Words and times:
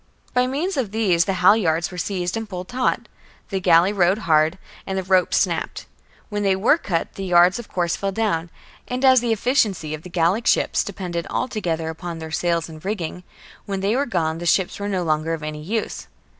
^ 0.29 0.33
By 0.33 0.47
means 0.47 0.77
of 0.77 0.89
these 0.89 1.25
the 1.25 1.33
halyards 1.45 1.91
were 1.91 1.97
seized 1.99 2.35
and 2.35 2.49
pulled 2.49 2.69
taut: 2.69 3.07
the 3.49 3.59
galley 3.59 3.93
rowed 3.93 4.17
hard; 4.25 4.57
and 4.87 4.97
the 4.97 5.03
ropes 5.03 5.37
snapped. 5.37 5.85
When 6.29 6.41
they 6.41 6.55
were 6.55 6.79
cut, 6.79 7.13
the 7.13 7.23
yards 7.23 7.59
of 7.59 7.67
course 7.67 7.95
fell 7.95 8.11
down; 8.11 8.49
and 8.87 9.05
as 9.05 9.21
the 9.21 9.31
efficiency 9.31 9.93
of 9.93 10.01
the 10.01 10.09
Gallic 10.09 10.47
ships 10.47 10.83
depended 10.83 11.27
altogether 11.29 11.89
upon 11.89 12.17
their 12.17 12.31
sails 12.31 12.67
and 12.67 12.83
rigging, 12.83 13.21
when 13.67 13.81
they 13.81 13.95
were 13.95 14.07
gone 14.07 14.39
the 14.39 14.47
ships 14.47 14.79
were 14.79 14.89
no 14.89 15.03
longer 15.03 15.35
of 15.35 15.43
any 15.43 15.61
use. 15.61 16.07